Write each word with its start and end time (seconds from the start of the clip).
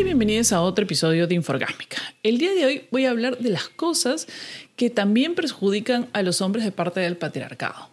y 0.00 0.04
bienvenidos 0.04 0.50
a 0.52 0.62
otro 0.62 0.84
episodio 0.84 1.26
de 1.26 1.34
Inforgásmica. 1.34 1.98
El 2.22 2.38
día 2.38 2.54
de 2.54 2.64
hoy 2.64 2.84
voy 2.90 3.04
a 3.04 3.10
hablar 3.10 3.36
de 3.36 3.50
las 3.50 3.68
cosas 3.68 4.28
que 4.74 4.88
también 4.88 5.34
perjudican 5.34 6.08
a 6.14 6.22
los 6.22 6.40
hombres 6.40 6.64
de 6.64 6.72
parte 6.72 7.00
del 7.00 7.18
patriarcado. 7.18 7.90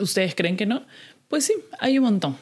¿Ustedes 0.00 0.34
creen 0.34 0.56
que 0.56 0.66
no? 0.66 0.84
Pues 1.28 1.44
sí, 1.44 1.52
hay 1.78 1.98
un 1.98 2.06
montón. 2.06 2.36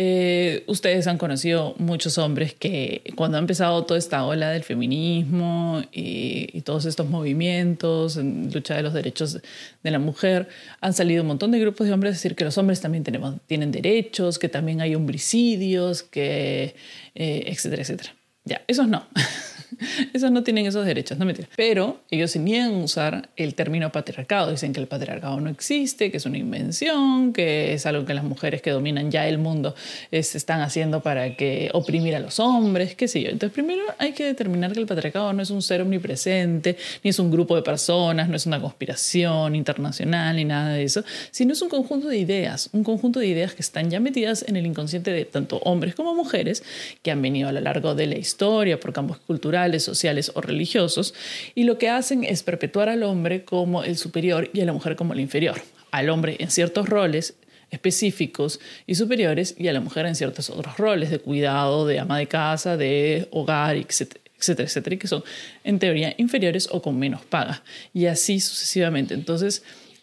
Eh, 0.00 0.62
ustedes 0.68 1.08
han 1.08 1.18
conocido 1.18 1.74
muchos 1.78 2.18
hombres 2.18 2.54
que 2.54 3.02
cuando 3.16 3.36
ha 3.36 3.40
empezado 3.40 3.84
toda 3.84 3.98
esta 3.98 4.24
ola 4.24 4.50
del 4.50 4.62
feminismo 4.62 5.82
y, 5.90 6.62
todos 6.62 6.84
estos 6.84 7.08
movimientos 7.08 8.16
en 8.16 8.52
lucha 8.52 8.76
de 8.76 8.82
los 8.82 8.92
derechos 8.92 9.40
de 9.82 9.90
la 9.90 9.98
mujer, 9.98 10.48
han 10.80 10.92
salido 10.92 11.22
un 11.22 11.28
montón 11.28 11.50
de 11.50 11.58
grupos 11.58 11.88
de 11.88 11.92
hombres 11.92 12.12
a 12.12 12.14
decir 12.14 12.36
que 12.36 12.44
los 12.44 12.56
hombres 12.58 12.80
también 12.80 13.02
tenemos, 13.02 13.40
tienen 13.46 13.72
derechos, 13.72 14.38
que 14.38 14.48
también 14.48 14.80
hay 14.80 14.94
homicidios, 14.94 16.04
que, 16.04 16.76
eh, 17.16 17.44
etcétera, 17.46 17.82
etcétera. 17.82 18.14
Ya, 18.44 18.62
esos 18.68 18.86
no. 18.86 19.04
Esos 20.12 20.30
no 20.30 20.42
tienen 20.42 20.66
esos 20.66 20.84
derechos, 20.84 21.18
no 21.18 21.24
mentira. 21.24 21.48
Pero 21.56 22.00
ellos 22.10 22.30
se 22.30 22.38
niegan 22.38 22.74
a 22.74 22.84
usar 22.84 23.28
el 23.36 23.54
término 23.54 23.90
patriarcado. 23.92 24.50
Dicen 24.50 24.72
que 24.72 24.80
el 24.80 24.86
patriarcado 24.86 25.40
no 25.40 25.50
existe, 25.50 26.10
que 26.10 26.16
es 26.16 26.26
una 26.26 26.38
invención, 26.38 27.32
que 27.32 27.74
es 27.74 27.86
algo 27.86 28.04
que 28.04 28.14
las 28.14 28.24
mujeres 28.24 28.62
que 28.62 28.70
dominan 28.70 29.10
ya 29.10 29.26
el 29.28 29.38
mundo 29.38 29.74
están 30.10 30.60
haciendo 30.60 31.00
para 31.00 31.36
que 31.36 31.70
oprimir 31.72 32.14
a 32.14 32.20
los 32.20 32.40
hombres, 32.40 32.94
qué 32.94 33.08
sé 33.08 33.22
yo. 33.22 33.30
Entonces, 33.30 33.52
primero 33.52 33.82
hay 33.98 34.12
que 34.12 34.24
determinar 34.24 34.72
que 34.72 34.80
el 34.80 34.86
patriarcado 34.86 35.32
no 35.32 35.42
es 35.42 35.50
un 35.50 35.62
ser 35.62 35.82
omnipresente, 35.82 36.76
ni 37.02 37.10
es 37.10 37.18
un 37.18 37.30
grupo 37.30 37.54
de 37.56 37.62
personas, 37.62 38.28
no 38.28 38.36
es 38.36 38.46
una 38.46 38.60
conspiración 38.60 39.54
internacional, 39.54 40.36
ni 40.36 40.44
nada 40.44 40.74
de 40.74 40.84
eso, 40.84 41.04
sino 41.30 41.52
es 41.52 41.62
un 41.62 41.68
conjunto 41.68 42.08
de 42.08 42.18
ideas, 42.18 42.70
un 42.72 42.84
conjunto 42.84 43.20
de 43.20 43.26
ideas 43.26 43.54
que 43.54 43.62
están 43.62 43.90
ya 43.90 44.00
metidas 44.00 44.44
en 44.46 44.56
el 44.56 44.66
inconsciente 44.66 45.12
de 45.12 45.24
tanto 45.24 45.58
hombres 45.58 45.94
como 45.94 46.14
mujeres, 46.14 46.62
que 47.02 47.10
han 47.10 47.22
venido 47.22 47.48
a 47.48 47.52
lo 47.52 47.60
largo 47.60 47.94
de 47.94 48.06
la 48.06 48.16
historia 48.16 48.80
por 48.80 48.92
campos 48.92 49.18
culturales 49.18 49.67
sociales 49.82 50.32
o 50.34 50.40
religiosos, 50.40 51.14
y 51.54 51.64
lo 51.64 51.78
que 51.78 51.88
hacen 51.88 52.24
es 52.24 52.42
perpetuar 52.42 52.88
al 52.88 53.02
hombre 53.02 53.44
como 53.44 53.84
el 53.84 53.96
superior 53.96 54.50
y 54.52 54.60
a 54.60 54.64
la 54.64 54.72
mujer 54.72 54.96
como 54.96 55.12
el 55.12 55.20
inferior. 55.20 55.60
Al 55.90 56.10
hombre 56.10 56.36
en 56.38 56.50
ciertos 56.50 56.88
roles 56.88 57.34
específicos 57.70 58.60
y 58.86 58.94
superiores 58.94 59.54
y 59.58 59.68
a 59.68 59.72
la 59.72 59.80
mujer 59.80 60.06
en 60.06 60.14
ciertos 60.14 60.50
otros 60.50 60.76
roles 60.76 61.10
de 61.10 61.18
cuidado, 61.18 61.86
de 61.86 61.98
ama 61.98 62.18
de 62.18 62.26
casa, 62.26 62.76
de 62.76 63.28
hogar, 63.30 63.76
etcétera, 63.76 64.20
etcétera, 64.38 64.96
que 64.96 65.08
son 65.08 65.22
en 65.64 65.78
teoría 65.78 66.14
inferiores 66.16 66.68
o 66.70 66.80
con 66.80 66.98
menos 66.98 67.24
paga. 67.24 67.62
Y 67.92 68.06
así 68.06 68.40
sucesivamente. 68.40 69.14
Entonces, 69.14 69.62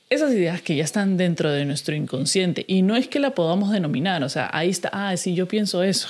esas 0.10 0.32
ideas 0.34 0.62
que 0.62 0.76
ya 0.76 0.84
están 0.84 1.18
dentro 1.18 1.52
de 1.52 1.66
nuestro 1.66 1.96
inconsciente 1.96 2.64
y 2.68 2.84
no 2.84 2.96
es 2.96 3.08
que 3.08 3.20
la 3.20 3.32
podamos 3.32 3.72
denominar, 3.72 4.24
o 4.24 4.30
sea, 4.30 4.50
ahí 4.54 4.70
está, 4.70 4.90
ah, 4.94 5.18
sí, 5.18 5.34
yo 5.34 5.48
pienso 5.48 5.82
eso, 5.84 6.10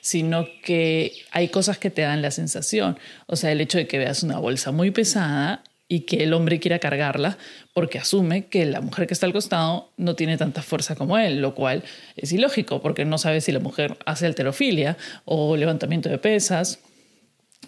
sino 0.00 0.46
que 0.62 1.12
hay 1.30 1.48
cosas 1.48 1.78
que 1.78 1.90
te 1.90 2.02
dan 2.02 2.20
la 2.20 2.30
sensación, 2.30 2.98
o 3.26 3.36
sea, 3.36 3.50
el 3.50 3.60
hecho 3.60 3.78
de 3.78 3.86
que 3.86 3.98
veas 3.98 4.22
una 4.22 4.38
bolsa 4.38 4.72
muy 4.72 4.90
pesada 4.90 5.62
y 5.88 6.00
que 6.00 6.22
el 6.22 6.34
hombre 6.34 6.60
quiera 6.60 6.78
cargarla 6.78 7.38
porque 7.72 7.98
asume 7.98 8.46
que 8.46 8.66
la 8.66 8.80
mujer 8.80 9.06
que 9.06 9.14
está 9.14 9.26
al 9.26 9.32
costado 9.32 9.90
no 9.96 10.14
tiene 10.14 10.36
tanta 10.36 10.62
fuerza 10.62 10.94
como 10.94 11.18
él, 11.18 11.40
lo 11.40 11.54
cual 11.54 11.82
es 12.16 12.32
ilógico 12.32 12.82
porque 12.82 13.04
no 13.04 13.18
sabe 13.18 13.40
si 13.40 13.52
la 13.52 13.58
mujer 13.58 13.96
hace 14.06 14.26
alterofilia 14.26 14.96
o 15.24 15.56
levantamiento 15.56 16.08
de 16.08 16.18
pesas. 16.18 16.78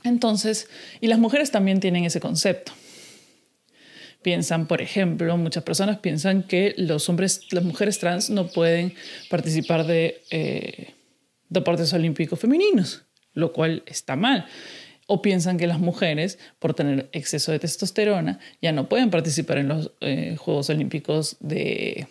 Entonces, 0.05 0.69
y 1.01 1.09
las 1.09 1.19
mujeres 1.19 1.51
también 1.51 1.81
tienen 1.81 2.05
ese 2.05 2.21
concepto 2.21 2.73
piensan, 4.23 4.67
por 4.67 4.81
ejemplo, 4.81 5.37
muchas 5.37 5.63
personas 5.63 5.99
piensan 5.99 6.43
que 6.43 6.75
los 6.77 7.09
hombres, 7.09 7.43
las 7.53 7.65
mujeres 7.65 7.99
trans 7.99 8.31
no 8.31 8.49
pueden 8.49 8.95
participar 9.29 9.87
de 9.87 10.23
eh, 10.31 10.95
deportes 11.49 11.93
olímpicos 11.93 12.39
femeninos, 12.39 13.05
lo 13.35 13.53
cual 13.53 13.83
está 13.87 14.17
mal. 14.17 14.47
O 15.07 15.21
piensan 15.21 15.59
que 15.59 15.67
las 15.67 15.81
mujeres, 15.81 16.39
por 16.59 16.75
tener 16.75 17.09
exceso 17.13 17.53
de 17.53 17.59
testosterona, 17.59 18.39
ya 18.63 18.73
no 18.73 18.89
pueden 18.89 19.11
participar 19.11 19.59
en 19.59 19.69
los 19.69 19.93
eh, 20.01 20.37
Juegos 20.39 20.71
Olímpicos 20.71 21.37
de 21.41 22.07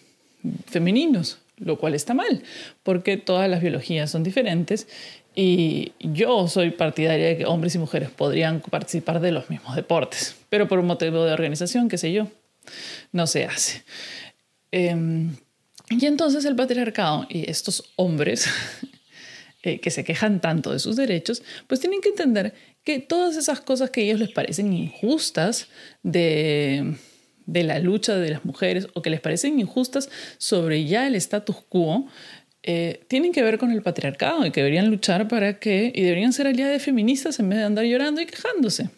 femeninos, 0.68 1.40
lo 1.58 1.78
cual 1.78 1.94
está 1.94 2.14
mal, 2.14 2.44
porque 2.84 3.18
todas 3.18 3.50
las 3.50 3.62
biologías 3.62 4.10
son 4.10 4.24
diferentes 4.24 4.88
y 5.34 5.94
yo 6.00 6.48
soy 6.48 6.72
partidaria 6.72 7.28
de 7.28 7.38
que 7.38 7.46
hombres 7.46 7.76
y 7.76 7.78
mujeres 7.80 8.10
podrían 8.10 8.60
participar 8.60 9.22
de 9.22 9.32
los 9.32 9.50
mismos 9.50 9.76
deportes, 9.76 10.36
pero 10.50 10.68
por 10.68 10.80
un 10.80 10.88
motivo 10.88 11.24
de 11.24 11.32
organización, 11.32 11.88
qué 11.88 11.98
sé 11.98 12.12
yo, 12.12 12.28
no 13.12 13.28
se 13.28 13.46
hace. 13.46 13.84
Em, 14.72 15.36
y 15.90 16.06
entonces 16.06 16.46
el 16.46 16.56
patriarcado 16.56 17.28
y 17.30 17.50
estos 17.50 17.92
hombres 17.96 18.48
eh, 19.64 19.80
que 19.80 19.92
se 19.92 20.04
quejan 20.04 20.42
tanto 20.42 20.72
de 20.72 20.80
sus 20.80 20.96
derechos, 20.96 21.44
pues 21.68 21.80
tienen 21.80 22.02
que 22.02 22.10
entender 22.10 22.54
que 22.84 23.00
todas 23.00 23.38
esas 23.38 23.62
cosas 23.62 23.90
que 23.90 24.02
a 24.02 24.04
ellos 24.06 24.20
les 24.20 24.32
parecen 24.32 24.74
injustas 24.74 25.68
de, 26.04 26.96
de 27.46 27.64
la 27.64 27.80
lucha 27.80 28.16
de 28.16 28.30
las 28.32 28.46
mujeres 28.46 28.88
o 28.94 29.02
que 29.02 29.10
les 29.10 29.20
parecen 29.20 29.60
injustas 29.60 30.10
sobre 30.38 30.86
ya 30.86 31.08
el 31.08 31.16
status 31.16 31.58
quo, 31.68 32.08
eh, 32.64 33.04
tienen 33.08 33.32
que 33.32 33.42
ver 33.42 33.58
con 33.58 33.72
el 33.72 33.82
patriarcado 33.82 34.46
y 34.46 34.52
que 34.52 34.62
deberían 34.62 34.90
luchar 34.90 35.28
para 35.28 35.60
que, 35.60 35.92
y 35.94 36.02
deberían 36.04 36.32
ser 36.32 36.48
aliadas 36.48 36.84
feministas 36.84 37.40
en 37.40 37.50
vez 37.50 37.60
de 37.60 37.66
andar 37.66 37.86
llorando 37.86 38.22
y 38.22 38.26
quejándose. 38.26 38.90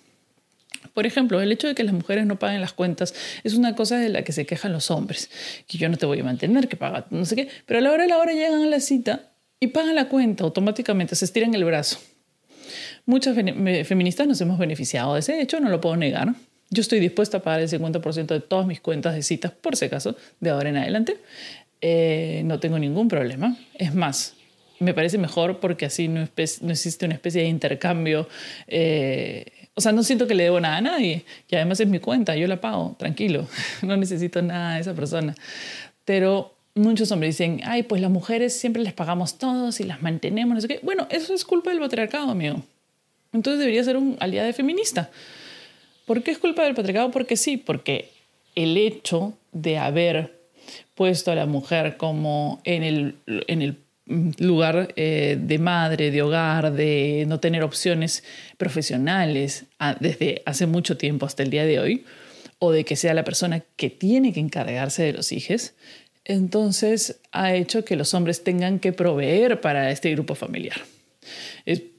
Por 0.94 1.06
ejemplo, 1.07 1.41
el 1.41 1.51
hecho 1.51 1.68
de 1.68 1.75
que 1.75 1.84
las 1.84 1.94
mujeres 1.94 2.25
no 2.25 2.38
paguen 2.38 2.62
las 2.62 2.74
cuentas 2.74 3.16
es 3.44 3.56
una 3.56 3.75
cosa 3.75 3.97
de 3.97 4.09
la 4.09 4.24
que 4.24 4.31
se 4.31 4.46
quejan 4.46 4.74
los 4.74 4.91
hombres, 4.91 5.29
que 5.68 5.78
yo 5.78 5.90
no 5.90 5.97
te 5.97 6.06
voy 6.06 6.19
a 6.19 6.24
mantener, 6.24 6.68
que 6.68 6.75
paga 6.75 7.07
no 7.09 7.25
sé 7.25 7.35
qué, 7.35 7.47
pero 7.66 7.79
a 7.79 7.81
la 7.81 7.91
hora 7.91 8.03
de 8.03 8.09
la 8.09 8.18
hora 8.18 8.34
llegan 8.34 8.62
a 8.62 8.68
la 8.68 8.79
cita 8.79 9.31
y 9.59 9.68
pagan 9.68 9.95
la 9.95 10.09
cuenta 10.09 10.44
automáticamente, 10.44 11.16
se 11.16 11.25
estiran 11.25 11.56
el 11.56 11.63
brazo. 11.63 12.00
Muchas 13.06 13.35
feministas 13.35 14.28
nos 14.28 14.40
hemos 14.41 14.59
beneficiado 14.59 15.13
de 15.13 15.22
ese 15.22 15.41
hecho, 15.41 15.59
no 15.59 15.69
lo 15.69 15.81
puedo 15.81 15.95
negar. 15.95 16.34
Yo 16.69 16.81
estoy 16.81 17.00
dispuesta 17.00 17.38
a 17.38 17.41
pagar 17.41 17.62
el 17.62 17.69
50% 17.69 18.28
de 18.28 18.40
todas 18.40 18.66
mis 18.66 18.80
cuentas 18.80 19.13
de 19.13 19.24
citas, 19.24 19.51
por 19.51 19.75
si 19.75 19.85
acaso, 19.85 20.16
de 20.40 20.50
ahora 20.50 20.69
en 20.69 20.78
adelante. 20.78 21.18
Eh, 21.85 22.44
no 22.45 22.61
tengo 22.61 22.79
ningún 22.79 23.09
problema. 23.09 23.57
Es 23.73 23.94
más, 23.94 24.35
me 24.79 24.94
parece 24.94 25.17
mejor 25.17 25.59
porque 25.59 25.85
así 25.85 26.07
no, 26.07 26.21
no 26.21 26.71
existe 26.71 27.05
una 27.05 27.16
especie 27.16 27.41
de 27.41 27.49
intercambio. 27.49 28.29
Eh, 28.67 29.45
o 29.75 29.81
sea, 29.81 29.91
no 29.91 30.01
siento 30.01 30.25
que 30.25 30.33
le 30.33 30.44
debo 30.44 30.61
nada 30.61 30.77
a 30.77 30.81
nadie. 30.81 31.25
Y 31.49 31.55
además 31.57 31.81
es 31.81 31.89
mi 31.89 31.99
cuenta, 31.99 32.38
yo 32.38 32.47
la 32.47 32.61
pago, 32.61 32.95
tranquilo. 32.97 33.45
No 33.81 33.97
necesito 33.97 34.41
nada 34.41 34.75
de 34.75 34.81
esa 34.81 34.94
persona. 34.94 35.35
Pero 36.05 36.55
muchos 36.73 37.11
hombres 37.11 37.38
dicen, 37.38 37.59
ay, 37.66 37.83
pues 37.83 38.01
las 38.01 38.09
mujeres 38.09 38.57
siempre 38.57 38.81
les 38.81 38.94
pagamos 38.94 39.38
todos 39.38 39.81
y 39.81 39.83
las 39.83 40.01
mantenemos, 40.01 40.55
no 40.55 40.61
sé 40.61 40.69
qué. 40.69 40.79
Bueno, 40.83 41.05
eso 41.09 41.33
es 41.33 41.44
culpa 41.44 41.71
del 41.71 41.81
patriarcado, 41.81 42.31
amigo. 42.31 42.63
Entonces 43.33 43.59
debería 43.59 43.83
ser 43.83 43.97
un 43.97 44.15
aliado 44.21 44.53
feminista. 44.53 45.11
¿Por 46.05 46.23
qué 46.23 46.31
es 46.31 46.38
culpa 46.38 46.63
del 46.63 46.75
patriarcado? 46.75 47.11
Porque 47.11 47.35
sí, 47.35 47.57
porque 47.57 48.09
el 48.55 48.77
hecho 48.77 49.33
de 49.51 49.77
haber 49.77 50.43
puesto 50.96 51.31
a 51.31 51.35
la 51.35 51.46
mujer 51.46 51.97
como 51.97 52.62
en 52.63 52.84
el, 52.84 53.16
en 53.47 53.62
el 53.62 53.78
lugar 54.38 54.94
eh, 54.96 55.38
de 55.40 55.59
madre, 55.59 56.12
de 56.12 56.22
hogar, 56.22 56.74
de 56.74 57.25
no 57.28 57.40
tener 57.40 57.63
opciones 57.63 58.24
profesionales 58.57 59.66
desde 60.00 60.41
hace 60.46 60.66
mucho 60.66 60.97
tiempo 60.97 61.25
hasta 61.25 61.44
el 61.44 61.50
día 61.50 61.66
de 61.66 61.79
hoy, 61.79 62.06
o 62.59 62.72
de 62.72 62.84
que 62.85 62.96
sea 62.96 63.13
la 63.13 63.24
persona 63.24 63.62
que 63.75 63.90
tiene 63.90 64.34
que 64.34 64.40
encargarse 64.40 65.03
de 65.03 65.13
los 65.13 65.31
hijos, 65.31 65.74
entonces 66.25 67.19
ha 67.31 67.53
hecho 67.53 67.84
que 67.84 67.95
los 67.95 68.13
hombres 68.13 68.44
tengan 68.44 68.80
que 68.80 68.94
proveer 68.94 69.59
para 69.62 69.91
este 69.91 70.12
grupo 70.12 70.35
familiar. 70.35 70.81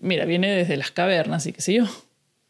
mira, 0.01 0.25
viene 0.25 0.51
desde 0.55 0.77
las 0.77 0.91
cavernas 0.91 1.47
y 1.47 1.53
qué 1.53 1.61
sé 1.61 1.75
yo. 1.75 1.85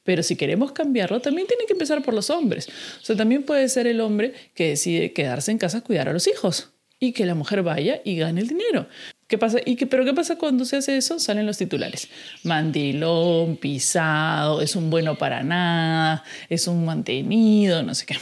Pero 0.04 0.22
si 0.22 0.36
queremos 0.36 0.72
cambiarlo, 0.72 1.20
también 1.20 1.46
tiene 1.48 1.64
que 1.66 1.72
empezar 1.72 2.02
por 2.02 2.14
los 2.14 2.30
hombres. 2.30 2.68
O 2.68 3.04
sea, 3.04 3.16
también 3.16 3.42
puede 3.42 3.68
ser 3.68 3.86
el 3.86 4.00
hombre 4.00 4.34
que 4.54 4.68
decide 4.68 5.12
quedarse 5.12 5.50
en 5.50 5.58
casa 5.58 5.78
a 5.78 5.80
cuidar 5.80 6.08
a 6.08 6.12
los 6.12 6.28
hijos 6.28 6.70
y 7.00 7.12
que 7.12 7.26
la 7.26 7.34
mujer 7.34 7.62
vaya 7.62 8.00
y 8.04 8.16
gane 8.16 8.40
el 8.40 8.48
dinero. 8.48 8.86
¿Qué 9.26 9.38
pasa? 9.38 9.58
¿Y 9.64 9.76
qué, 9.76 9.86
¿Pero 9.86 10.04
qué 10.04 10.12
pasa 10.12 10.36
cuando 10.36 10.64
se 10.64 10.76
hace 10.76 10.96
eso? 10.96 11.18
Salen 11.18 11.46
los 11.46 11.56
titulares. 11.56 12.08
Mandilón, 12.42 13.56
pisado, 13.56 14.60
es 14.60 14.76
un 14.76 14.90
bueno 14.90 15.16
para 15.16 15.42
nada, 15.42 16.22
es 16.50 16.68
un 16.68 16.84
mantenido, 16.84 17.82
no 17.82 17.94
sé 17.94 18.06
qué. 18.06 18.16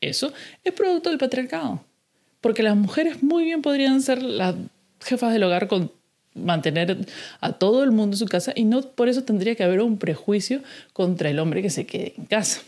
Eso 0.00 0.32
es 0.62 0.72
producto 0.74 1.08
del 1.08 1.18
patriarcado. 1.18 1.82
Porque 2.42 2.62
las 2.62 2.76
mujeres 2.76 3.22
muy 3.22 3.44
bien 3.44 3.62
podrían 3.62 4.02
ser 4.02 4.22
las 4.22 4.54
jefas 5.00 5.32
del 5.32 5.44
hogar 5.44 5.66
con 5.66 5.90
mantener 6.34 7.06
a 7.40 7.52
todo 7.52 7.84
el 7.84 7.92
mundo 7.92 8.14
en 8.14 8.18
su 8.18 8.26
casa 8.26 8.52
y 8.54 8.64
no 8.64 8.82
por 8.82 9.08
eso 9.08 9.22
tendría 9.22 9.54
que 9.54 9.62
haber 9.62 9.80
un 9.80 9.98
prejuicio 9.98 10.62
contra 10.92 11.30
el 11.30 11.38
hombre 11.38 11.62
que 11.62 11.70
se 11.70 11.86
quede 11.86 12.14
en 12.18 12.26
casa. 12.26 12.60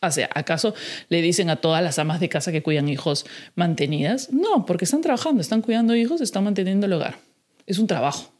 O 0.00 0.10
sea, 0.10 0.28
¿acaso 0.34 0.74
le 1.08 1.22
dicen 1.22 1.50
a 1.50 1.56
todas 1.56 1.82
las 1.82 1.98
amas 1.98 2.20
de 2.20 2.28
casa 2.28 2.52
que 2.52 2.62
cuidan 2.62 2.88
hijos 2.88 3.24
mantenidas? 3.54 4.32
No, 4.32 4.66
porque 4.66 4.84
están 4.84 5.00
trabajando, 5.00 5.40
están 5.40 5.62
cuidando 5.62 5.94
hijos, 5.94 6.20
están 6.20 6.44
manteniendo 6.44 6.86
el 6.86 6.92
hogar. 6.92 7.18
Es 7.66 7.78
un 7.78 7.86
trabajo. 7.86 8.30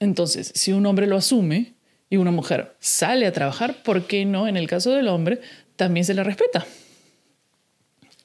Entonces, 0.00 0.52
si 0.54 0.72
un 0.72 0.84
hombre 0.86 1.06
lo 1.06 1.16
asume 1.16 1.74
y 2.10 2.16
una 2.16 2.30
mujer 2.30 2.76
sale 2.78 3.26
a 3.26 3.32
trabajar, 3.32 3.82
¿por 3.82 4.06
qué 4.06 4.24
no 4.24 4.46
en 4.46 4.56
el 4.56 4.68
caso 4.68 4.90
del 4.92 5.08
hombre 5.08 5.40
también 5.76 6.04
se 6.04 6.14
le 6.14 6.22
respeta? 6.22 6.66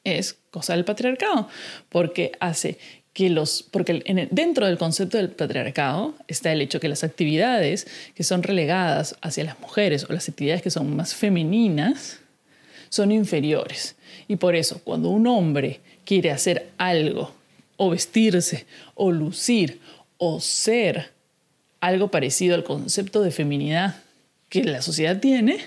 Es 0.03 0.37
cosa 0.51 0.73
del 0.75 0.85
patriarcado, 0.85 1.47
porque 1.89 2.33
hace 2.39 2.77
que 3.13 3.29
los, 3.29 3.63
porque 3.63 4.03
dentro 4.31 4.65
del 4.65 4.77
concepto 4.77 5.17
del 5.17 5.29
patriarcado 5.29 6.15
está 6.27 6.51
el 6.51 6.61
hecho 6.61 6.79
que 6.79 6.89
las 6.89 7.03
actividades 7.03 7.87
que 8.15 8.23
son 8.23 8.41
relegadas 8.41 9.15
hacia 9.21 9.43
las 9.43 9.59
mujeres 9.59 10.05
o 10.09 10.13
las 10.13 10.27
actividades 10.27 10.63
que 10.63 10.71
son 10.71 10.95
más 10.95 11.13
femeninas 11.13 12.19
son 12.89 13.11
inferiores. 13.11 13.95
Y 14.27 14.37
por 14.37 14.55
eso, 14.55 14.81
cuando 14.83 15.09
un 15.09 15.27
hombre 15.27 15.79
quiere 16.05 16.31
hacer 16.31 16.69
algo, 16.77 17.31
o 17.77 17.89
vestirse, 17.89 18.65
o 18.95 19.11
lucir, 19.11 19.79
o 20.17 20.39
ser 20.39 21.11
algo 21.81 22.09
parecido 22.09 22.55
al 22.55 22.63
concepto 22.63 23.21
de 23.21 23.31
feminidad 23.31 23.95
que 24.49 24.63
la 24.63 24.81
sociedad 24.81 25.19
tiene, 25.19 25.57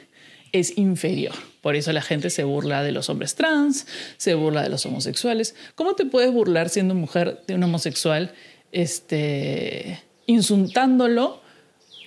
es 0.52 0.78
inferior. 0.78 1.34
Por 1.66 1.74
eso 1.74 1.92
la 1.92 2.00
gente 2.00 2.30
se 2.30 2.44
burla 2.44 2.84
de 2.84 2.92
los 2.92 3.10
hombres 3.10 3.34
trans, 3.34 3.88
se 4.18 4.34
burla 4.34 4.62
de 4.62 4.68
los 4.68 4.86
homosexuales. 4.86 5.56
¿Cómo 5.74 5.96
te 5.96 6.06
puedes 6.06 6.30
burlar 6.30 6.68
siendo 6.68 6.94
mujer 6.94 7.42
de 7.48 7.56
un 7.56 7.64
homosexual 7.64 8.32
este, 8.70 10.00
insultándolo? 10.26 11.42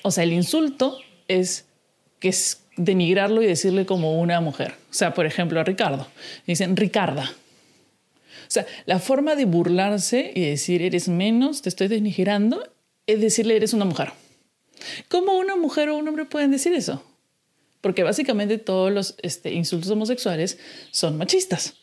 O 0.02 0.12
sea, 0.12 0.24
el 0.24 0.32
insulto 0.32 0.98
es 1.28 1.66
que 2.22 2.30
es 2.30 2.62
denigrarlo 2.78 3.42
y 3.42 3.48
decirle 3.48 3.86
como 3.86 4.22
una 4.22 4.40
mujer. 4.40 4.76
O 4.92 4.94
sea, 4.94 5.14
por 5.14 5.26
ejemplo, 5.26 5.60
a 5.60 5.66
Ricardo. 5.66 6.08
Dicen 6.48 6.78
Ricarda. 6.78 7.30
O 7.30 8.48
sea, 8.48 8.66
la 8.86 9.00
forma 9.00 9.36
de 9.36 9.44
burlarse 9.44 10.32
y 10.34 10.40
decir 10.40 10.82
eres 10.82 11.10
menos, 11.10 11.64
te 11.64 11.68
estoy 11.68 11.90
denigrando, 11.90 12.66
es 13.08 13.20
decirle 13.20 13.58
eres 13.58 13.74
una 13.74 13.84
mujer. 13.84 14.14
¿Cómo 15.10 15.38
una 15.38 15.58
mujer 15.58 15.90
o 15.90 15.98
un 15.98 16.08
hombre 16.08 16.24
pueden 16.24 16.52
decir 16.52 16.72
eso? 16.72 17.04
Porque 17.82 18.04
básicamente 18.04 18.58
todos 18.58 18.92
los 18.92 19.16
este, 19.22 19.54
insultos 19.54 19.90
homosexuales 19.92 20.60
son 20.92 21.18
machistas. 21.18 21.76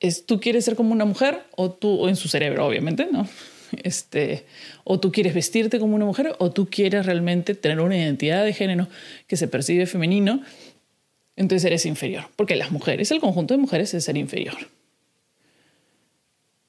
Es, 0.00 0.26
tú 0.26 0.40
quieres 0.40 0.64
ser 0.64 0.76
como 0.76 0.92
una 0.92 1.04
mujer 1.04 1.44
o 1.56 1.70
tú, 1.70 1.88
o 1.88 2.08
en 2.08 2.16
su 2.16 2.28
cerebro, 2.28 2.66
obviamente, 2.66 3.08
¿no? 3.10 3.28
Este, 3.82 4.46
o 4.84 4.98
tú 4.98 5.12
quieres 5.12 5.34
vestirte 5.34 5.78
como 5.78 5.94
una 5.94 6.06
mujer 6.06 6.34
o 6.38 6.50
tú 6.50 6.70
quieres 6.70 7.04
realmente 7.04 7.54
tener 7.54 7.80
una 7.80 7.98
identidad 7.98 8.42
de 8.42 8.54
género 8.54 8.88
que 9.26 9.36
se 9.36 9.46
percibe 9.46 9.84
femenino, 9.84 10.42
entonces 11.36 11.66
eres 11.66 11.84
inferior. 11.84 12.24
Porque 12.34 12.56
las 12.56 12.70
mujeres, 12.70 13.10
el 13.10 13.20
conjunto 13.20 13.52
de 13.52 13.58
mujeres 13.58 13.92
es 13.92 14.04
ser 14.04 14.16
inferior. 14.16 14.56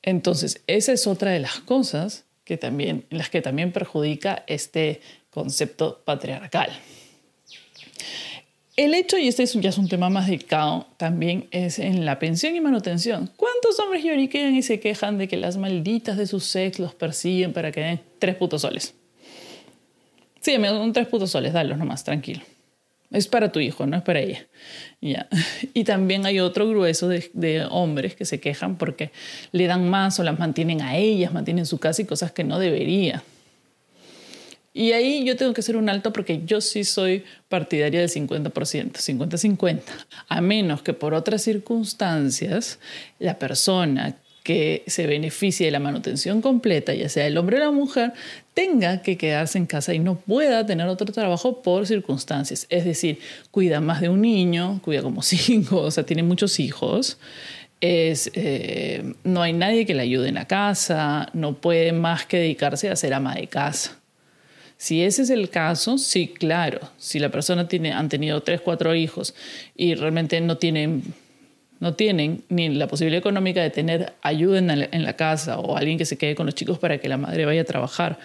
Entonces, 0.01 0.61
esa 0.67 0.91
es 0.91 1.07
otra 1.07 1.31
de 1.31 1.39
las 1.39 1.59
cosas 1.59 2.25
que 2.43 2.57
también, 2.57 3.05
las 3.09 3.29
que 3.29 3.41
también 3.41 3.71
perjudica 3.71 4.43
este 4.47 5.01
concepto 5.29 6.01
patriarcal. 6.03 6.71
El 8.79 8.93
hecho, 8.93 9.17
y 9.17 9.27
este 9.27 9.45
ya 9.45 9.71
es 9.71 9.77
un 9.77 9.89
tema 9.89 10.09
más 10.09 10.27
delicado, 10.27 10.87
también 10.95 11.49
es 11.51 11.79
en 11.79 12.05
la 12.05 12.17
pensión 12.17 12.55
y 12.55 12.61
manutención. 12.61 13.29
¿Cuántos 13.35 13.77
hombres 13.77 14.05
lloriquean 14.05 14.55
y 14.55 14.61
se 14.61 14.79
quejan 14.79 15.17
de 15.17 15.27
que 15.27 15.35
las 15.35 15.57
malditas 15.57 16.15
de 16.15 16.25
su 16.25 16.39
sex 16.39 16.79
los 16.79 16.95
persiguen 16.95 17.51
para 17.51 17.73
que 17.73 17.81
den 17.81 17.99
tres 18.19 18.37
putos 18.37 18.61
soles? 18.61 18.95
Sí, 20.39 20.57
me 20.59 20.71
dan 20.71 20.93
tres 20.93 21.07
putos 21.07 21.29
soles, 21.29 21.51
dalos 21.51 21.77
nomás, 21.77 22.05
tranquilo. 22.05 22.39
Es 23.11 23.27
para 23.27 23.51
tu 23.51 23.59
hijo, 23.59 23.85
no 23.85 23.97
es 23.97 24.01
para 24.01 24.21
ella. 24.21 24.47
Ya. 25.01 25.27
Y 25.73 25.83
también 25.83 26.25
hay 26.25 26.39
otro 26.39 26.65
grueso 26.69 27.09
de, 27.09 27.67
hombres 27.69 28.15
que 28.15 28.23
se 28.23 28.39
quejan 28.39 28.77
porque 28.77 29.11
le 29.51 29.67
dan 29.67 29.89
más 29.89 30.21
o 30.21 30.23
las 30.23 30.39
mantienen 30.39 30.81
a 30.81 30.95
ellas, 30.95 31.33
mantienen 31.33 31.65
su 31.65 31.79
casa 31.79 32.01
y 32.01 32.05
cosas 32.05 32.31
que 32.31 32.45
no 32.45 32.57
debería. 32.57 33.23
Y 34.79 34.93
ahí 34.93 35.25
yo 35.25 35.35
tengo 35.35 35.53
que 35.53 35.59
hacer 35.59 35.75
un 35.75 35.89
alto 35.89 36.13
porque 36.13 36.43
yo 36.45 36.61
sí 36.61 36.85
soy 36.85 37.25
partidaria 37.49 37.99
del 37.99 38.09
50%, 38.09 38.93
50-50. 38.93 39.81
A 40.29 40.39
menos 40.39 40.81
que 40.83 40.93
por 40.93 41.13
otras 41.13 41.41
circunstancias 41.41 42.79
la 43.19 43.37
persona 43.37 44.15
que 44.41 44.83
se 44.87 45.05
beneficie 45.05 45.65
de 45.65 45.73
la 45.73 45.81
manutención 45.81 46.41
completa, 46.41 46.93
ya 46.93 47.09
sea 47.09 47.27
el 47.27 47.37
hombre 47.37 47.57
o 47.57 47.59
la 47.59 47.71
mujer, 47.71 48.13
tenga 48.53 49.01
que 49.01 49.17
quedarse 49.17 49.57
en 49.57 49.65
casa 49.65 49.93
y 49.93 49.99
no 49.99 50.15
pueda 50.15 50.65
tener 50.65 50.87
otro 50.87 51.11
trabajo 51.11 51.61
por 51.61 51.85
circunstancias. 51.85 52.65
Es 52.69 52.85
decir, 52.85 53.19
cuida 53.51 53.81
más 53.81 53.99
de 53.99 54.07
un 54.07 54.21
niño, 54.21 54.79
cuida 54.81 55.01
como 55.01 55.21
cinco, 55.23 55.81
o 55.81 55.91
sea, 55.91 56.05
tiene 56.05 56.23
muchos 56.23 56.57
hijos. 56.57 57.17
Es, 57.81 58.31
eh, 58.33 59.13
no 59.25 59.41
hay 59.41 59.51
nadie 59.51 59.85
que 59.85 59.93
le 59.93 60.03
ayude 60.03 60.29
en 60.29 60.35
la 60.35 60.45
casa, 60.45 61.27
no 61.33 61.57
puede 61.57 61.91
más 61.91 62.25
que 62.25 62.37
dedicarse 62.37 62.89
a 62.89 62.95
ser 62.95 63.13
ama 63.13 63.35
de 63.35 63.47
casa. 63.47 63.98
Si 64.79 65.03
ese 65.03 65.23
es 65.23 65.29
el 65.29 65.49
caso, 65.49 65.97
sí, 65.97 66.29
claro. 66.29 66.79
Si 66.97 67.19
la 67.19 67.27
persona 67.27 67.67
tiene, 67.67 67.91
han 67.91 68.07
tenido 68.07 68.41
tres, 68.43 68.61
cuatro 68.61 68.95
hijos 68.95 69.35
y 69.75 69.93
realmente 69.93 70.39
no 70.39 70.57
tienen, 70.57 71.03
no 71.81 71.95
tienen 71.95 72.45
ni 72.47 72.69
la 72.69 72.87
posibilidad 72.87 73.19
económica 73.19 73.61
de 73.61 73.71
tener 73.71 74.13
ayuda 74.21 74.57
en 74.59 75.03
la, 75.03 75.13
casa 75.17 75.59
o 75.59 75.75
alguien 75.75 75.97
que 75.97 76.05
se 76.05 76.17
quede 76.17 76.33
con 76.33 76.45
los 76.45 76.55
chicos 76.55 76.79
para 76.79 76.97
que 76.97 77.09
la 77.09 77.17
madre 77.17 77.43
vaya 77.43 77.59
a 77.59 77.65
trabajar 77.65 78.19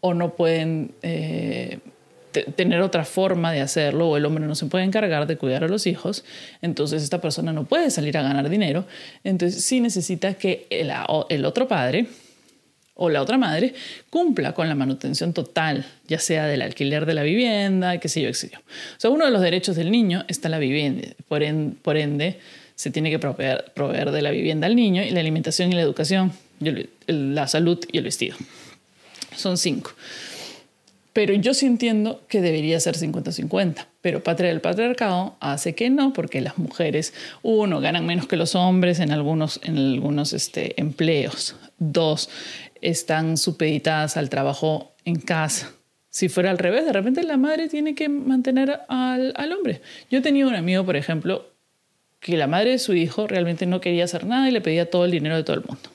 o 0.00 0.14
no 0.14 0.36
pueden 0.36 0.92
eh, 1.02 1.80
tener 2.54 2.82
otra 2.82 3.04
forma 3.04 3.50
de 3.50 3.60
hacerlo 3.60 4.10
o 4.10 4.16
el 4.16 4.26
hombre 4.26 4.46
no 4.46 4.54
se 4.54 4.66
puede 4.66 4.84
encargar 4.84 5.26
de 5.26 5.36
cuidar 5.36 5.64
a 5.64 5.68
los 5.68 5.88
hijos, 5.88 6.24
entonces 6.62 7.02
esta 7.02 7.20
persona 7.20 7.52
no 7.52 7.64
puede 7.64 7.90
salir 7.90 8.16
a 8.16 8.22
ganar 8.22 8.48
dinero, 8.48 8.84
entonces 9.24 9.64
sí 9.64 9.80
necesita 9.80 10.34
que 10.34 10.68
el 10.70 11.44
otro 11.44 11.66
padre 11.66 12.06
o 12.96 13.10
la 13.10 13.22
otra 13.22 13.38
madre 13.38 13.74
cumpla 14.10 14.52
con 14.52 14.68
la 14.68 14.74
manutención 14.74 15.32
total, 15.32 15.86
ya 16.08 16.18
sea 16.18 16.46
del 16.46 16.62
alquiler 16.62 17.06
de 17.06 17.14
la 17.14 17.22
vivienda, 17.22 17.98
qué 17.98 18.08
sé 18.08 18.22
yo, 18.22 18.28
qué 18.28 18.34
sé 18.34 18.50
yo. 18.50 18.58
O 18.58 19.00
sea, 19.00 19.10
uno 19.10 19.26
de 19.26 19.30
los 19.30 19.42
derechos 19.42 19.76
del 19.76 19.90
niño 19.90 20.24
está 20.28 20.48
la 20.48 20.58
vivienda, 20.58 21.08
por, 21.28 21.42
por 21.82 21.96
ende 21.96 22.40
se 22.74 22.90
tiene 22.90 23.10
que 23.10 23.18
proveer, 23.18 23.72
proveer, 23.74 24.10
de 24.10 24.22
la 24.22 24.30
vivienda 24.30 24.66
al 24.66 24.76
niño 24.76 25.02
y 25.02 25.10
la 25.10 25.20
alimentación 25.20 25.72
y 25.72 25.74
la 25.74 25.82
educación, 25.82 26.32
la 27.06 27.46
salud 27.46 27.78
y 27.90 27.98
el 27.98 28.04
vestido. 28.04 28.36
Son 29.34 29.56
cinco. 29.56 29.92
Pero 31.16 31.32
yo 31.32 31.54
sí 31.54 31.64
entiendo 31.64 32.22
que 32.28 32.42
debería 32.42 32.78
ser 32.78 32.94
50-50. 32.94 33.86
Pero 34.02 34.22
el 34.26 34.60
patriarcado 34.60 35.34
hace 35.40 35.74
que 35.74 35.88
no, 35.88 36.12
porque 36.12 36.42
las 36.42 36.58
mujeres, 36.58 37.14
uno, 37.42 37.80
ganan 37.80 38.04
menos 38.04 38.26
que 38.26 38.36
los 38.36 38.54
hombres 38.54 39.00
en 39.00 39.10
algunos, 39.10 39.58
en 39.62 39.78
algunos 39.78 40.34
este, 40.34 40.78
empleos. 40.78 41.56
Dos, 41.78 42.28
están 42.82 43.36
supeditadas 43.36 44.16
al 44.16 44.30
trabajo 44.30 44.94
en 45.04 45.16
casa. 45.16 45.72
Si 46.10 46.28
fuera 46.28 46.50
al 46.50 46.58
revés, 46.58 46.86
de 46.86 46.92
repente 46.92 47.22
la 47.22 47.36
madre 47.36 47.68
tiene 47.68 47.94
que 47.94 48.08
mantener 48.08 48.80
al, 48.88 49.34
al 49.36 49.52
hombre. 49.52 49.82
Yo 50.10 50.22
tenía 50.22 50.46
un 50.46 50.54
amigo, 50.54 50.84
por 50.84 50.96
ejemplo, 50.96 51.50
que 52.20 52.36
la 52.36 52.46
madre 52.46 52.70
de 52.70 52.78
su 52.78 52.94
hijo 52.94 53.26
realmente 53.26 53.66
no 53.66 53.80
quería 53.80 54.04
hacer 54.04 54.24
nada 54.24 54.48
y 54.48 54.52
le 54.52 54.60
pedía 54.60 54.90
todo 54.90 55.04
el 55.04 55.10
dinero 55.10 55.36
de 55.36 55.44
todo 55.44 55.56
el 55.56 55.64
mundo. 55.64 55.90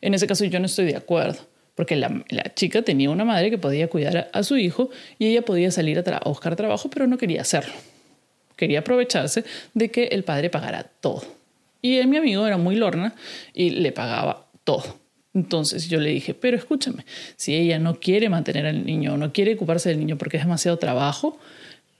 En 0.00 0.14
ese 0.14 0.26
caso 0.26 0.44
yo 0.44 0.58
no 0.58 0.66
estoy 0.66 0.86
de 0.86 0.96
acuerdo, 0.96 1.46
porque 1.74 1.96
la, 1.96 2.24
la 2.28 2.54
chica 2.54 2.82
tenía 2.82 3.10
una 3.10 3.24
madre 3.24 3.50
que 3.50 3.58
podía 3.58 3.88
cuidar 3.88 4.30
a, 4.32 4.42
su 4.42 4.56
hijo 4.56 4.90
y 5.18 5.26
ella 5.26 5.42
podía 5.42 5.70
salir 5.70 5.98
a, 5.98 6.20
buscar 6.28 6.56
trabajo, 6.56 6.90
pero 6.90 7.06
no 7.06 7.18
quería 7.18 7.42
hacerlo. 7.42 7.74
Quería 8.56 8.80
aprovecharse 8.80 9.44
de 9.74 9.90
que 9.90 10.04
el 10.04 10.24
padre 10.24 10.50
pagara 10.50 10.84
todo. 10.84 11.22
Y 11.80 12.04
mi 12.06 12.16
amigo 12.16 12.46
era 12.46 12.58
muy 12.58 12.76
lorna 12.76 13.14
y 13.54 13.70
le 13.70 13.92
pagaba 13.92 14.46
todo. 14.64 15.01
Entonces 15.34 15.88
yo 15.88 15.98
le 15.98 16.10
dije, 16.10 16.34
pero 16.34 16.56
escúchame, 16.56 17.06
si 17.36 17.54
ella 17.54 17.78
no 17.78 17.98
quiere 17.98 18.28
mantener 18.28 18.66
al 18.66 18.84
niño, 18.84 19.16
no 19.16 19.32
quiere 19.32 19.54
ocuparse 19.54 19.88
del 19.88 19.98
niño 19.98 20.18
porque 20.18 20.36
es 20.36 20.42
demasiado 20.42 20.78
trabajo 20.78 21.38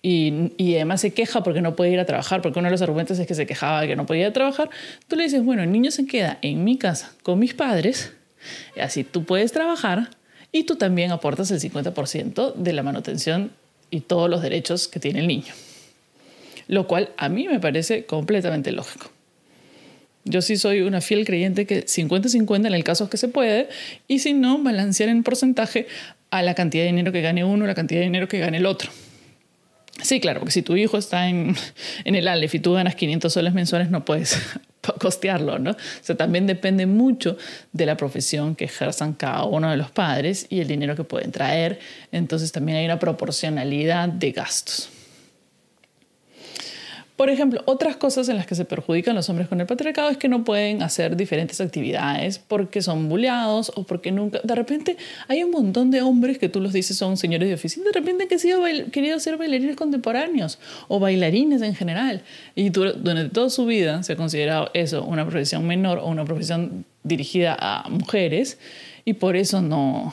y, 0.03 0.53
y, 0.57 0.75
además 0.75 1.01
se 1.01 1.15
queja 1.15 1.43
porque 1.43 1.63
no 1.63 1.77
puede 1.77 1.93
ir 1.93 2.01
a 2.01 2.05
trabajar, 2.05 2.43
porque 2.43 2.59
uno 2.59 2.67
de 2.67 2.73
los 2.73 2.83
argumentos 2.83 3.19
es 3.19 3.27
que 3.27 3.35
se 3.35 3.47
quejaba 3.47 3.81
de 3.81 3.87
que 3.87 3.97
no 3.97 4.05
podía 4.05 4.33
trabajar, 4.33 4.69
tú 5.07 5.15
le 5.17 5.23
dices, 5.23 5.45
bueno, 5.45 5.63
el 5.63 5.71
niño 5.71 5.93
se 5.93 6.07
queda 6.07 6.39
en 6.43 6.65
mi 6.65 6.77
casa 6.77 7.13
con 7.23 7.39
mis 7.39 7.55
padres, 7.55 8.13
así 8.81 9.05
tú 9.05 9.25
puedes 9.25 9.53
trabajar 9.53 10.11
y 10.51 10.65
tú 10.65 10.77
también 10.77 11.13
aportas 11.13 11.51
el 11.53 11.61
50% 11.61 12.55
de 12.55 12.73
la 12.73 12.83
manutención 12.83 13.53
y 13.91 14.01
todos 14.01 14.29
los 14.29 14.43
derechos 14.43 14.89
que 14.89 15.01
tiene 15.01 15.21
el 15.21 15.29
niño. 15.29 15.55
Lo 16.67 16.87
cual 16.87 17.11
a 17.17 17.29
mí 17.29 17.47
me 17.47 17.61
parece 17.61 18.05
completamente 18.05 18.73
lógico. 18.73 19.11
Yo 20.25 20.41
sí 20.41 20.57
soy 20.57 20.83
una 20.83 21.01
fiel 21.01 21.25
creyente 21.25 21.67
que 21.67 21.85
50-50 21.85 22.67
en 22.67 22.75
el 22.75 22.85
caso 22.85 23.11
que 23.11 23.17
se 23.17 23.29
puede, 23.29 23.69
y 24.07 24.21
si 24.21 24.35
no, 24.35 24.63
balancear 24.63 25.09
en 25.09 25.23
porcentaje 25.23 25.87
a 26.31 26.43
la 26.43 26.55
cantidad 26.55 26.85
de 26.85 26.89
dinero 26.89 27.13
que 27.13 27.23
gane 27.23 27.45
uno, 27.45 27.67
la 27.67 27.75
cantidad 27.75 28.01
de 28.01 28.05
dinero 28.05 28.29
que 28.29 28.39
gane 28.39 28.59
el 28.59 28.67
otro. 28.67 28.91
Sí, 30.01 30.21
claro, 30.21 30.41
porque 30.41 30.53
si 30.53 30.63
tu 30.63 30.77
hijo 30.77 30.97
está 30.97 31.29
en, 31.29 31.55
en 32.05 32.15
el 32.15 32.29
Aleph 32.29 32.55
y 32.55 32.61
tú 32.61 32.73
ganas 32.75 32.95
500 32.95 33.33
soles 33.33 33.53
mensuales, 33.53 33.91
no 33.91 34.05
puedes 34.05 34.39
costearlo, 35.01 35.59
¿no? 35.59 35.73
O 35.73 35.77
sea, 36.01 36.17
también 36.17 36.47
depende 36.47 36.87
mucho 36.87 37.37
de 37.73 37.87
la 37.87 37.97
profesión 37.97 38.55
que 38.55 38.65
ejerzan 38.65 39.13
cada 39.15 39.45
uno 39.45 39.71
de 39.71 39.77
los 39.77 39.91
padres 39.91 40.47
y 40.49 40.61
el 40.61 40.69
dinero 40.69 40.97
que 40.97 41.05
pueden 41.05 41.33
traer. 41.33 41.79
Entonces 42.11 42.53
también 42.53 42.79
hay 42.79 42.85
una 42.85 42.99
proporcionalidad 42.99 44.09
de 44.09 44.33
gastos. 44.33 44.92
Por 47.23 47.31
ejemplo, 47.31 47.63
otras 47.67 47.95
cosas 47.95 48.29
en 48.29 48.37
las 48.37 48.49
que 48.49 48.57
se 48.57 48.65
perjudican 48.65 49.15
los 49.15 49.29
hombres 49.29 49.47
con 49.47 49.61
el 49.61 49.69
patriarcado 49.69 50.11
es 50.11 50.17
que 50.17 50.29
no 50.29 50.43
pueden 50.43 50.83
hacer 50.83 51.17
diferentes 51.17 51.61
actividades 51.61 52.41
porque 52.41 52.83
son 52.83 53.09
bulleados 53.09 53.71
o 53.77 53.85
porque 53.85 54.11
nunca... 54.11 54.41
De 54.43 54.57
repente 54.57 54.97
hay 55.29 55.45
un 55.45 55.53
montón 55.53 55.93
de 55.93 56.03
hombres 56.03 56.39
que 56.39 56.49
tú 56.49 56.61
los 56.61 56.73
dices 56.73 56.97
son 56.97 57.17
señores 57.17 57.47
de 57.47 57.55
oficina, 57.55 57.87
de 57.87 57.93
repente 57.93 58.27
que 58.27 58.35
han 58.53 58.91
querido 58.91 59.21
ser 59.21 59.37
bailarines 59.37 59.77
contemporáneos 59.77 60.59
o 60.89 60.99
bailarines 60.99 61.63
en 61.63 61.77
general. 61.77 62.23
Y 62.57 62.71
durante 62.71 63.29
toda 63.29 63.51
su 63.51 63.67
vida 63.67 64.03
se 64.03 64.15
ha 64.15 64.17
considerado 64.17 64.71
eso 64.75 65.05
una 65.05 65.25
profesión 65.25 65.65
menor 65.65 65.99
o 65.99 66.09
una 66.09 66.25
profesión 66.25 66.85
dirigida 67.05 67.57
a 67.57 67.89
mujeres 67.89 68.59
y 69.05 69.13
por 69.13 69.37
eso 69.37 69.63
no, 69.63 70.13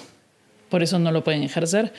por 0.70 0.84
eso 0.84 1.00
no 1.00 1.12
lo 1.12 1.24
pueden 1.24 1.42
ejercer. 1.42 1.92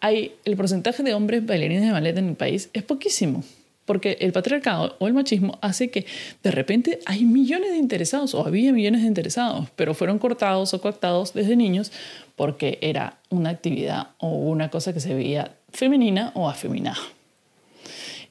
Hay, 0.00 0.32
el 0.44 0.58
porcentaje 0.58 1.02
de 1.02 1.14
hombres 1.14 1.46
bailarines 1.46 1.86
de 1.86 1.90
ballet 1.90 2.18
en 2.18 2.28
el 2.28 2.36
país 2.36 2.68
es 2.74 2.82
poquísimo 2.82 3.42
porque 3.88 4.18
el 4.20 4.32
patriarcado 4.32 4.96
o 4.98 5.08
el 5.08 5.14
machismo 5.14 5.58
hace 5.62 5.90
que 5.90 6.04
de 6.42 6.50
repente 6.50 7.00
hay 7.06 7.24
millones 7.24 7.70
de 7.70 7.78
interesados 7.78 8.34
o 8.34 8.46
había 8.46 8.70
millones 8.70 9.00
de 9.00 9.08
interesados, 9.08 9.68
pero 9.76 9.94
fueron 9.94 10.18
cortados 10.18 10.74
o 10.74 10.80
coactados 10.82 11.32
desde 11.32 11.56
niños 11.56 11.90
porque 12.36 12.78
era 12.82 13.16
una 13.30 13.48
actividad 13.48 14.08
o 14.18 14.28
una 14.28 14.68
cosa 14.68 14.92
que 14.92 15.00
se 15.00 15.14
veía 15.14 15.52
femenina 15.72 16.32
o 16.34 16.50
afeminada. 16.50 16.98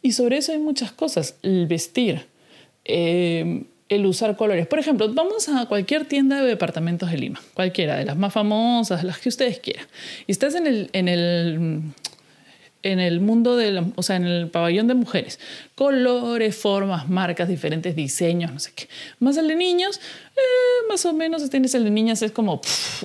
Y 0.04 0.12
sobre 0.12 0.38
eso 0.38 0.52
hay 0.52 0.60
muchas 0.60 0.92
cosas. 0.92 1.36
El 1.42 1.66
vestir, 1.66 2.28
eh, 2.86 3.64
el 3.90 4.06
usar 4.06 4.38
colores. 4.38 4.68
Por 4.68 4.78
ejemplo, 4.78 5.12
vamos 5.12 5.50
a 5.50 5.66
cualquier 5.66 6.06
tienda 6.06 6.40
de 6.40 6.48
departamentos 6.48 7.10
de 7.10 7.18
Lima, 7.18 7.42
cualquiera 7.56 7.98
de 7.98 8.06
las 8.06 8.16
más 8.16 8.32
famosas, 8.32 9.04
las 9.04 9.18
que 9.18 9.30
ustedes 9.30 9.58
quieran. 9.58 9.88
Y 10.28 10.32
estás 10.32 10.54
en 10.54 10.68
el, 10.68 10.90
en 10.94 11.08
el 11.08 11.82
en 12.84 13.00
el 13.00 13.20
mundo 13.20 13.56
de, 13.56 13.92
o 13.96 14.04
sea, 14.04 14.16
en 14.16 14.26
el 14.26 14.50
pabellón 14.50 14.88
de 14.88 14.94
mujeres. 14.94 15.40
Colores, 15.76 16.56
formas, 16.56 17.10
marcas, 17.10 17.48
diferentes 17.48 17.96
diseños, 17.96 18.52
no 18.52 18.60
sé 18.60 18.72
qué. 18.76 18.88
Más 19.20 19.38
el 19.38 19.48
de 19.48 19.56
niños, 19.56 20.00
eh, 20.36 20.88
más 20.88 21.06
o 21.06 21.14
menos 21.14 21.50
tienes 21.50 21.74
el 21.76 21.84
de 21.84 21.92
niñas, 21.92 22.22
es 22.22 22.32
como 22.32 22.62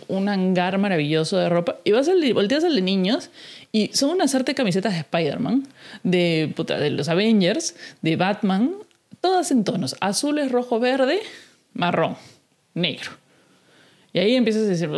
un 0.08 0.28
hangar 0.28 0.78
maravilloso 0.78 1.36
de 1.38 1.48
ropa. 1.48 1.78
Y 1.84 1.92
vas 1.92 2.08
al 2.08 2.32
volteas 2.34 2.64
al 2.64 2.74
de 2.74 2.82
niños 2.82 3.30
y 3.72 3.90
son 3.94 4.10
unas 4.10 4.34
arte 4.34 4.54
camisetas 4.54 4.92
de 4.92 5.00
Spider-Man, 5.00 5.66
de, 6.02 6.54
de 6.66 6.90
los 6.90 7.08
Avengers, 7.08 7.74
de 8.02 8.16
Batman, 8.16 8.74
todas 9.20 9.50
en 9.50 9.64
tonos 9.64 9.96
azules, 10.00 10.52
rojo, 10.52 10.78
verde, 10.80 11.20
marrón, 11.72 12.16
negro. 12.74 13.21
Y 14.14 14.18
ahí 14.18 14.34
empiezas 14.34 14.64
a 14.64 14.66
decir, 14.66 14.90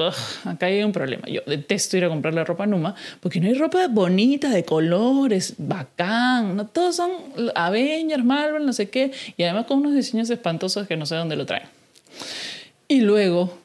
acá 0.44 0.66
hay 0.66 0.82
un 0.82 0.90
problema. 0.90 1.28
Yo 1.28 1.40
detesto 1.46 1.96
ir 1.96 2.04
a 2.04 2.08
comprar 2.08 2.34
la 2.34 2.44
ropa 2.44 2.66
Numa 2.66 2.96
porque 3.20 3.40
no 3.40 3.46
hay 3.46 3.54
ropa 3.54 3.86
bonita, 3.86 4.50
de 4.50 4.64
colores, 4.64 5.54
bacán. 5.58 6.56
No, 6.56 6.66
todos 6.66 6.96
son 6.96 7.12
Avengers, 7.54 8.24
Marvel, 8.24 8.66
no 8.66 8.72
sé 8.72 8.90
qué. 8.90 9.12
Y 9.36 9.44
además 9.44 9.66
con 9.66 9.78
unos 9.78 9.94
diseños 9.94 10.28
espantosos 10.30 10.88
que 10.88 10.96
no 10.96 11.06
sé 11.06 11.14
dónde 11.14 11.36
lo 11.36 11.46
traen. 11.46 11.68
Y 12.88 13.02
luego, 13.02 13.56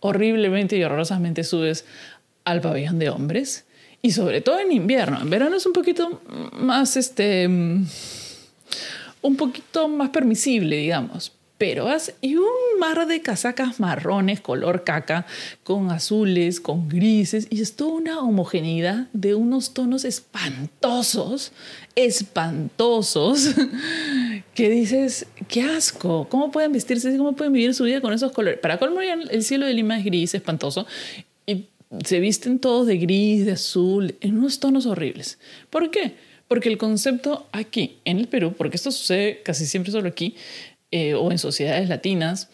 horriblemente 0.00 0.76
y 0.76 0.84
horrorosamente 0.84 1.44
subes 1.44 1.86
al 2.44 2.60
pabellón 2.60 2.98
de 2.98 3.08
hombres. 3.08 3.64
Y 4.02 4.10
sobre 4.10 4.42
todo 4.42 4.60
en 4.60 4.70
invierno. 4.70 5.18
En 5.18 5.30
verano 5.30 5.56
es 5.56 5.64
un 5.64 5.72
poquito 5.72 6.20
más, 6.52 6.98
este, 6.98 7.46
un 7.46 7.88
poquito 9.38 9.88
más 9.88 10.10
permisible, 10.10 10.76
digamos 10.76 11.32
pero 11.56 11.88
y 12.20 12.36
un 12.36 12.78
mar 12.80 13.06
de 13.06 13.20
casacas 13.22 13.78
marrones, 13.78 14.40
color 14.40 14.82
caca, 14.82 15.24
con 15.62 15.90
azules, 15.92 16.60
con 16.60 16.88
grises, 16.88 17.46
y 17.48 17.62
es 17.62 17.76
toda 17.76 17.92
una 17.92 18.20
homogeneidad 18.20 19.06
de 19.12 19.34
unos 19.34 19.72
tonos 19.72 20.04
espantosos, 20.04 21.52
espantosos, 21.94 23.54
que 24.54 24.68
dices, 24.68 25.26
qué 25.46 25.62
asco, 25.62 26.26
¿cómo 26.28 26.50
pueden 26.50 26.72
vestirse? 26.72 27.16
¿Cómo 27.16 27.36
pueden 27.36 27.52
vivir 27.52 27.74
su 27.74 27.84
vida 27.84 28.00
con 28.00 28.12
esos 28.12 28.32
colores? 28.32 28.58
Para 28.58 28.78
colmo, 28.78 29.00
el 29.00 29.44
cielo 29.44 29.66
de 29.66 29.74
Lima 29.74 29.98
es 29.98 30.04
gris, 30.04 30.34
espantoso, 30.34 30.86
y 31.46 31.66
se 32.04 32.18
visten 32.18 32.58
todos 32.58 32.88
de 32.88 32.98
gris, 32.98 33.46
de 33.46 33.52
azul, 33.52 34.16
en 34.20 34.38
unos 34.38 34.58
tonos 34.58 34.86
horribles. 34.86 35.38
¿Por 35.70 35.90
qué? 35.90 36.14
Porque 36.48 36.68
el 36.68 36.78
concepto 36.78 37.46
aquí, 37.52 37.98
en 38.04 38.18
el 38.18 38.28
Perú, 38.28 38.54
porque 38.56 38.76
esto 38.76 38.90
sucede 38.90 39.40
casi 39.42 39.66
siempre 39.66 39.92
solo 39.92 40.08
aquí, 40.08 40.34
eh, 40.96 41.14
o 41.14 41.32
en 41.32 41.38
sociedades 41.38 41.88
latinas, 41.88 42.48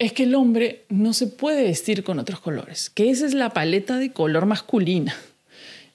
es 0.00 0.12
que 0.12 0.24
el 0.24 0.34
hombre 0.34 0.82
no 0.88 1.12
se 1.12 1.28
puede 1.28 1.62
vestir 1.62 2.02
con 2.02 2.18
otros 2.18 2.40
colores, 2.40 2.90
que 2.90 3.08
esa 3.08 3.24
es 3.24 3.34
la 3.34 3.50
paleta 3.50 3.98
de 3.98 4.10
color 4.10 4.46
masculina 4.46 5.14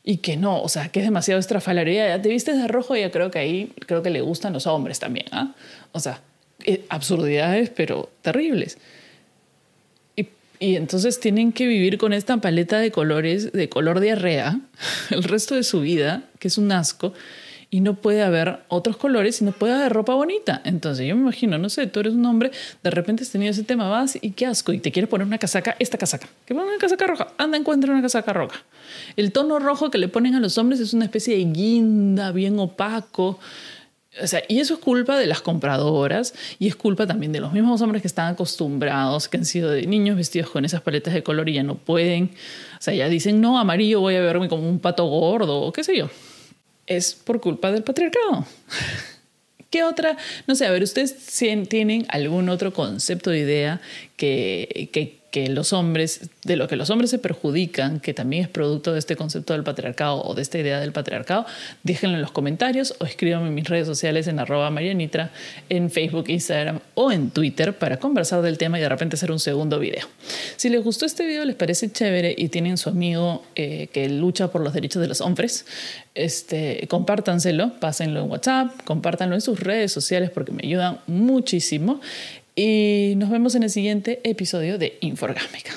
y 0.01 0.19
que 0.19 0.37
no, 0.37 0.61
o 0.61 0.69
sea, 0.69 0.87
que 0.87 1.01
es 1.01 1.05
demasiado 1.05 1.41
estrafalaria. 1.41 2.07
Ya 2.07 2.21
te 2.21 2.29
vistes 2.29 2.55
de 2.55 2.69
rojo, 2.69 2.95
ya 2.95 3.11
creo 3.11 3.31
que 3.31 3.39
ahí 3.39 3.73
creo 3.85 4.01
que 4.01 4.11
le 4.11 4.21
gustan 4.21 4.53
los 4.53 4.65
hombres 4.65 4.99
también, 4.99 5.25
¿ah? 5.33 5.53
O 5.91 5.99
sea, 5.99 6.21
eh, 6.63 6.85
absurdidades, 6.87 7.69
pero 7.69 8.09
terribles. 8.21 8.77
Y, 10.15 10.29
y, 10.57 10.77
entonces 10.77 11.19
tienen 11.19 11.51
que 11.51 11.67
vivir 11.67 11.97
con 11.97 12.13
esta 12.13 12.37
paleta 12.37 12.79
de 12.79 12.91
colores, 12.91 13.51
de 13.51 13.67
color 13.67 13.99
diarrea, 13.99 14.61
el 15.09 15.23
resto 15.23 15.55
de 15.55 15.63
su 15.63 15.81
vida, 15.81 16.23
que 16.39 16.47
es 16.47 16.57
un 16.57 16.71
asco, 16.71 17.13
y 17.73 17.79
no 17.79 17.95
puede 17.95 18.21
haber 18.21 18.59
otros 18.67 18.97
colores 18.97 19.41
y 19.41 19.45
no 19.45 19.53
puede 19.53 19.73
haber 19.73 19.93
ropa 19.93 20.13
bonita. 20.13 20.61
Entonces 20.65 21.07
yo 21.07 21.15
me 21.15 21.21
imagino, 21.21 21.57
no 21.57 21.69
sé, 21.69 21.87
tú 21.87 22.01
eres 22.01 22.13
un 22.13 22.25
hombre, 22.25 22.51
de 22.83 22.89
repente 22.91 23.23
has 23.23 23.29
tenido 23.29 23.49
ese 23.49 23.63
tema, 23.63 23.87
vas 23.89 24.19
y 24.21 24.31
qué 24.31 24.45
asco, 24.45 24.73
y 24.73 24.79
te 24.79 24.91
quieres 24.91 25.09
poner 25.09 25.25
una 25.25 25.37
casaca, 25.37 25.77
esta 25.79 25.97
casaca, 25.97 26.27
que 26.45 26.53
ponga 26.53 26.67
una 26.67 26.77
casaca 26.77 27.07
roja, 27.07 27.29
anda, 27.37 27.57
encuentra 27.57 27.93
una 27.93 28.01
casaca 28.01 28.33
roja. 28.33 28.61
El 29.15 29.31
tono 29.31 29.57
rojo 29.57 29.89
que 29.89 29.97
le 29.97 30.09
ponen 30.09 30.35
a 30.35 30.41
los 30.41 30.57
hombres 30.57 30.81
es 30.81 30.93
una 30.93 31.05
especie 31.05 31.37
de 31.37 31.45
guinda, 31.45 32.33
bien 32.33 32.59
opaco. 32.59 33.39
O 34.21 34.27
sea, 34.27 34.43
y 34.49 34.59
eso 34.59 34.73
es 34.73 34.81
culpa 34.81 35.17
de 35.17 35.25
las 35.25 35.41
compradoras 35.41 36.33
y 36.59 36.67
es 36.67 36.75
culpa 36.75 37.07
también 37.07 37.31
de 37.31 37.39
los 37.39 37.53
mismos 37.53 37.81
hombres 37.81 38.01
que 38.01 38.09
están 38.09 38.33
acostumbrados, 38.33 39.29
que 39.29 39.37
han 39.37 39.45
sido 39.45 39.69
de 39.69 39.87
niños 39.87 40.17
vestidos 40.17 40.49
con 40.49 40.65
esas 40.65 40.81
paletas 40.81 41.13
de 41.13 41.23
color 41.23 41.47
y 41.47 41.53
ya 41.53 41.63
no 41.63 41.75
pueden. 41.75 42.31
O 42.77 42.81
sea, 42.81 42.93
ya 42.93 43.07
dicen, 43.07 43.39
no, 43.39 43.57
amarillo 43.57 44.01
voy 44.01 44.15
a 44.15 44.21
verme 44.21 44.49
como 44.49 44.67
un 44.67 44.79
pato 44.79 45.05
gordo 45.05 45.61
o 45.61 45.71
qué 45.71 45.85
sé 45.85 45.95
yo 45.95 46.09
es 46.87 47.13
por 47.13 47.41
culpa 47.41 47.71
del 47.71 47.83
patriarcado. 47.83 48.45
¿Qué 49.69 49.83
otra? 49.83 50.17
No 50.47 50.55
sé, 50.55 50.65
a 50.65 50.71
ver, 50.71 50.83
¿ustedes 50.83 51.15
tienen 51.69 52.05
algún 52.09 52.49
otro 52.49 52.73
concepto 52.73 53.29
de 53.29 53.39
idea 53.39 53.81
que, 54.17 54.89
que 54.91 55.20
que 55.31 55.47
los 55.47 55.71
hombres, 55.71 56.29
de 56.43 56.57
lo 56.57 56.67
que 56.67 56.75
los 56.75 56.89
hombres 56.89 57.09
se 57.09 57.17
perjudican, 57.17 58.01
que 58.01 58.13
también 58.13 58.43
es 58.43 58.49
producto 58.49 58.91
de 58.91 58.99
este 58.99 59.15
concepto 59.15 59.53
del 59.53 59.63
patriarcado 59.63 60.21
o 60.21 60.35
de 60.35 60.41
esta 60.41 60.59
idea 60.59 60.81
del 60.81 60.91
patriarcado, 60.91 61.45
déjenlo 61.83 62.17
en 62.17 62.21
los 62.21 62.31
comentarios 62.31 62.95
o 62.99 63.05
escríbanme 63.05 63.47
en 63.47 63.53
mis 63.53 63.67
redes 63.67 63.87
sociales 63.87 64.27
en 64.27 64.39
arroba 64.39 64.69
marianitra, 64.69 65.31
en 65.69 65.89
Facebook, 65.89 66.25
Instagram 66.27 66.81
o 66.95 67.13
en 67.13 67.31
Twitter 67.31 67.77
para 67.77 67.97
conversar 67.97 68.41
del 68.41 68.57
tema 68.57 68.77
y 68.77 68.81
de 68.81 68.89
repente 68.89 69.15
hacer 69.15 69.31
un 69.31 69.39
segundo 69.39 69.79
video. 69.79 70.05
Si 70.57 70.69
les 70.69 70.83
gustó 70.83 71.05
este 71.05 71.25
video, 71.25 71.45
les 71.45 71.55
parece 71.55 71.89
chévere 71.89 72.35
y 72.37 72.49
tienen 72.49 72.77
su 72.77 72.89
amigo 72.89 73.45
eh, 73.55 73.87
que 73.93 74.09
lucha 74.09 74.49
por 74.49 74.61
los 74.61 74.73
derechos 74.73 75.01
de 75.01 75.07
los 75.07 75.21
hombres, 75.21 75.65
este, 76.13 76.85
compártanselo, 76.89 77.79
pásenlo 77.79 78.21
en 78.21 78.29
WhatsApp, 78.29 78.69
compártanlo 78.83 79.35
en 79.35 79.41
sus 79.41 79.61
redes 79.61 79.93
sociales 79.93 80.29
porque 80.29 80.51
me 80.51 80.63
ayudan 80.65 80.99
muchísimo. 81.07 82.01
Y 82.63 83.15
nos 83.15 83.31
vemos 83.31 83.55
en 83.55 83.63
el 83.63 83.71
siguiente 83.71 84.21
episodio 84.23 84.77
de 84.77 84.99
Inforgámica. 85.01 85.71